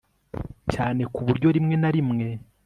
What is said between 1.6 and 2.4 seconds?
na rimwe